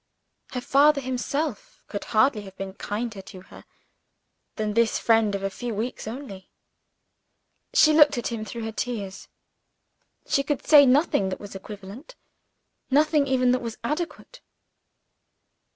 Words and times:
Her 0.53 0.61
father 0.61 0.99
himself 0.99 1.83
could 1.87 2.05
hardly 2.05 2.41
have 2.41 2.57
been 2.57 2.73
kinder 2.73 3.21
to 3.21 3.41
her 3.53 3.65
than 4.55 4.73
this 4.73 4.97
friend 4.97 5.35
of 5.35 5.43
a 5.43 5.51
few 5.51 5.75
weeks 5.75 6.07
only. 6.07 6.49
She 7.75 7.93
looked 7.93 8.17
at 8.17 8.31
him 8.31 8.43
through 8.43 8.63
her 8.63 8.71
tears; 8.71 9.27
she 10.25 10.41
could 10.41 10.65
say 10.65 10.87
nothing 10.87 11.29
that 11.29 11.39
was 11.39 11.55
eloquent, 11.55 12.15
nothing 12.89 13.27
even 13.27 13.51
that 13.51 13.61
was 13.61 13.77
adequate. 13.83 14.41